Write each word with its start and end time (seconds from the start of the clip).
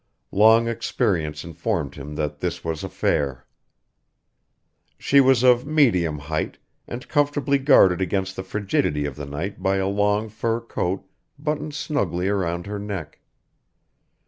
Long 0.31 0.67
experience 0.67 1.43
informed 1.43 1.93
him 1.93 2.15
that 2.15 2.39
this 2.39 2.63
was 2.63 2.83
a 2.83 2.89
fare. 2.89 3.45
She 4.97 5.21
was 5.21 5.43
of 5.43 5.67
medium 5.67 6.17
height, 6.17 6.57
and 6.87 7.07
comfortably 7.07 7.59
guarded 7.59 8.01
against 8.01 8.35
the 8.35 8.41
frigidity 8.41 9.05
of 9.05 9.15
the 9.15 9.27
night 9.27 9.61
by 9.61 9.75
a 9.75 9.87
long 9.87 10.27
fur 10.27 10.59
coat 10.59 11.05
buttoned 11.37 11.75
snugly 11.75 12.29
around 12.29 12.65
her 12.65 12.79
neck. 12.79 13.19